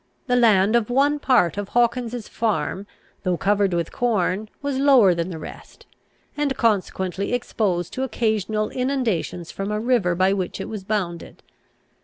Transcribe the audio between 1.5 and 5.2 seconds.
of Hawkins's farm, though covered with corn, was lower